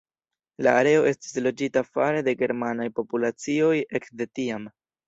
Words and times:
La 0.67 0.71
areo 0.77 1.03
estis 1.09 1.37
loĝita 1.49 1.85
fare 1.91 2.25
de 2.29 2.35
germanaj 2.43 2.91
populacioj 3.03 3.73
ekde 4.03 4.33
tiam. 4.39 4.73